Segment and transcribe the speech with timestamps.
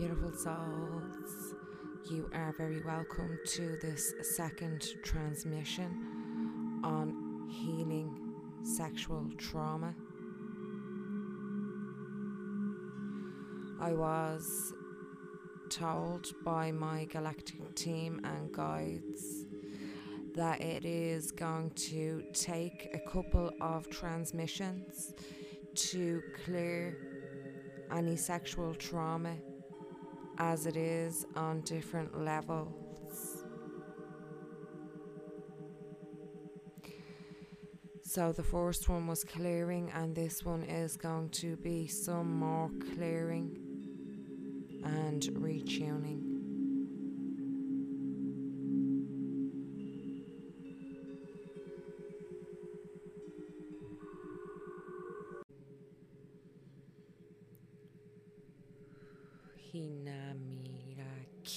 [0.00, 1.54] beautiful souls.
[2.10, 8.10] You are very welcome to this second transmission on healing
[8.62, 9.94] sexual trauma.
[13.78, 14.72] I was
[15.68, 19.44] told by my galactic team and guides
[20.34, 25.12] that it is going to take a couple of transmissions
[25.74, 26.96] to clear
[27.92, 29.36] any sexual trauma
[30.38, 33.44] as it is on different levels.
[38.02, 42.68] So the first one was clearing, and this one is going to be some more
[42.94, 43.56] clearing
[44.82, 46.29] and retuning.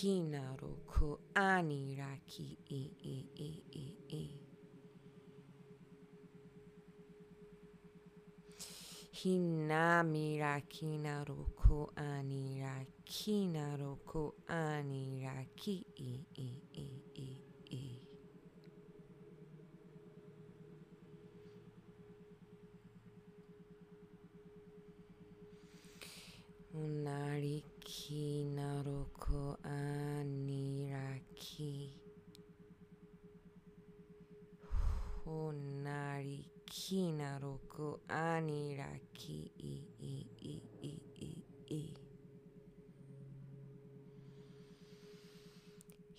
[0.04, 3.52] Hinamira kinaroku aniraki i i i
[3.82, 3.86] i
[4.18, 4.26] i.
[9.20, 10.59] Hinamira
[11.96, 17.30] aniraki naroku aniraki i i i i
[17.72, 18.04] i.
[26.74, 30.54] Unariki naroku aniraki.
[36.94, 40.54] Hunariki aniraki i i i
[40.90, 40.92] i
[41.28, 41.30] i
[41.78, 41.80] i.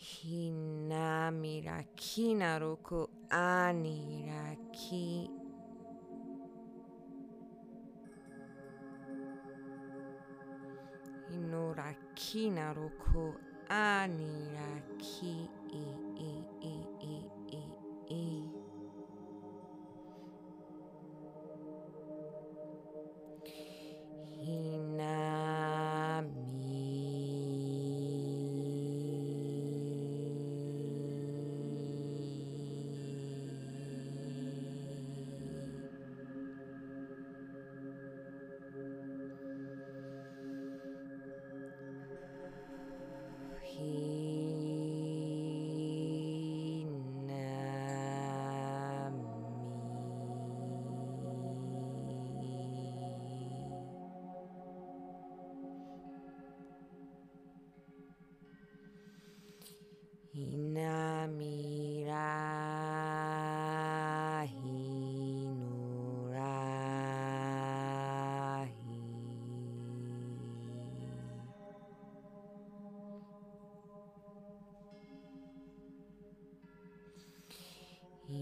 [0.06, 5.30] Hinamiraki naroku aniraki
[11.30, 13.34] Inoraki naroku
[13.68, 15.80] aniraki i i
[16.18, 16.33] i i
[43.74, 44.24] Hinami.
[78.28, 78.38] Hinamirahi.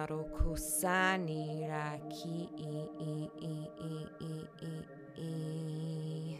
[0.00, 4.74] Hinoraki naroku saniraki i i i i i i
[5.16, 6.36] i.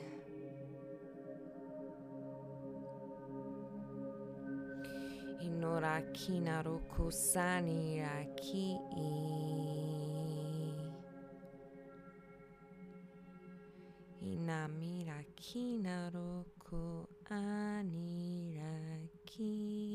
[5.44, 8.78] Inoraki naroko sani raki.
[14.22, 19.89] Inami raki naroko ani raki.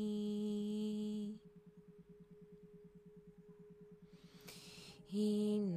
[5.16, 5.72] Hinaruani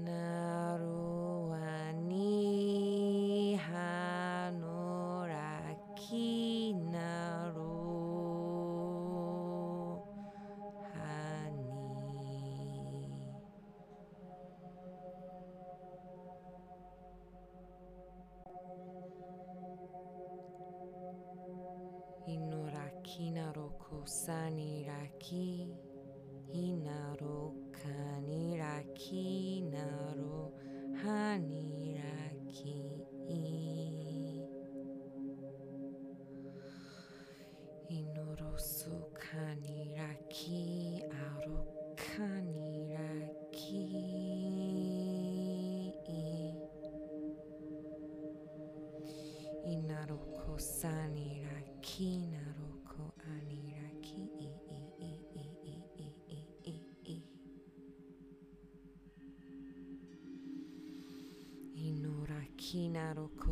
[3.56, 4.44] Hanurakinaro
[10.92, 11.72] Hani
[22.28, 25.79] Inurakinaro Kosani Raki.
[38.60, 41.60] Inorosu kaniraki aro
[41.96, 43.86] kaniraki.
[49.74, 54.28] Inaroko saniraki naroko aniraki.
[54.44, 55.50] I, i, i, i,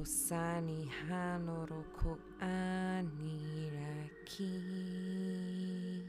[0.06, 2.18] sani hanoroko
[4.30, 6.04] King.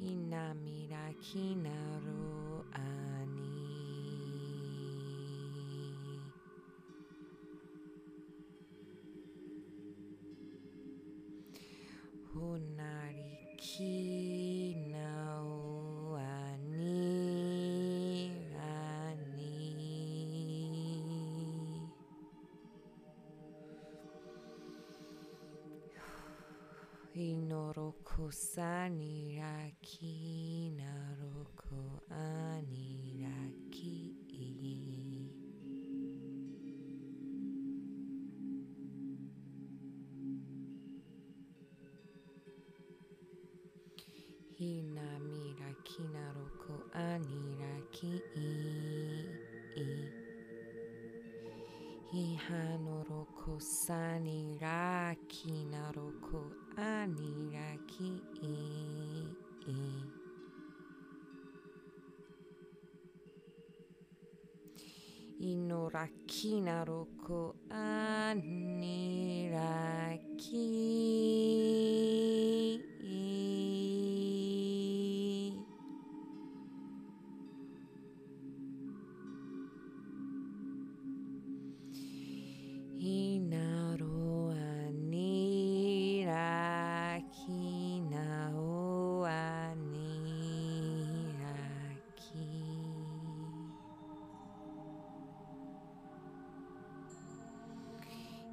[0.00, 2.17] Inamiraki Naru.
[28.28, 30.12] Osaniraki
[30.76, 31.80] naroko
[32.12, 33.96] aniraki.
[44.58, 48.12] Hinamiraki naroko aniraki.
[52.12, 52.96] Hihano
[53.48, 56.40] naroko sani raki naroko
[56.76, 58.10] ani raki
[58.42, 59.24] i
[59.66, 59.80] i.
[65.40, 71.37] Inoraki naroko ani raki.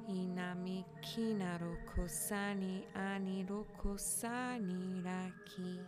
[0.08, 5.80] Inamikina rokosani ani rokosani raki.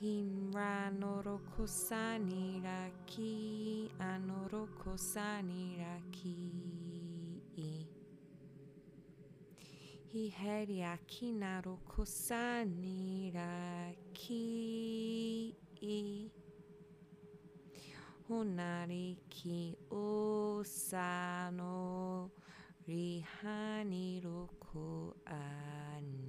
[0.00, 6.52] Hinrano rokosani raki ano rokosani raki.
[10.12, 14.44] Hiheriakina rokosani raki.
[18.28, 21.10] Hunariki osano
[22.30, 22.43] raki.
[22.86, 26.23] Rihani Roku Ani.